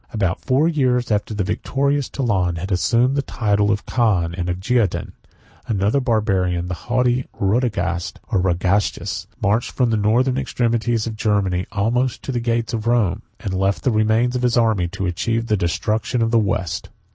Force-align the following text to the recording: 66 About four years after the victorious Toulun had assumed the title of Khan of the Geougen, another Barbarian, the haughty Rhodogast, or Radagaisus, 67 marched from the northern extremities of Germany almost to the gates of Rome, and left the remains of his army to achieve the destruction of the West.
66 0.07 0.15
About 0.15 0.41
four 0.41 0.67
years 0.67 1.11
after 1.11 1.35
the 1.35 1.43
victorious 1.43 2.09
Toulun 2.09 2.55
had 2.55 2.71
assumed 2.71 3.15
the 3.15 3.21
title 3.21 3.69
of 3.69 3.85
Khan 3.85 4.33
of 4.33 4.47
the 4.47 4.55
Geougen, 4.55 5.11
another 5.67 5.99
Barbarian, 5.99 6.69
the 6.69 6.73
haughty 6.73 7.27
Rhodogast, 7.39 8.17
or 8.31 8.39
Radagaisus, 8.41 9.11
67 9.37 9.37
marched 9.43 9.69
from 9.73 9.91
the 9.91 9.97
northern 9.97 10.39
extremities 10.39 11.05
of 11.05 11.15
Germany 11.17 11.67
almost 11.71 12.23
to 12.23 12.31
the 12.31 12.39
gates 12.39 12.73
of 12.73 12.87
Rome, 12.87 13.21
and 13.41 13.53
left 13.53 13.83
the 13.83 13.91
remains 13.91 14.35
of 14.35 14.41
his 14.41 14.57
army 14.57 14.87
to 14.87 15.05
achieve 15.05 15.45
the 15.45 15.55
destruction 15.55 16.23
of 16.23 16.31
the 16.31 16.39
West. 16.39 16.89